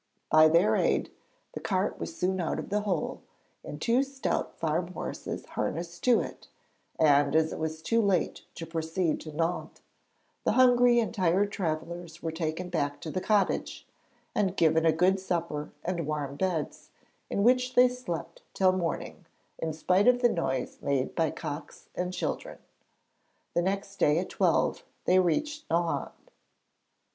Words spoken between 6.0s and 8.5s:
to it, and as it was too late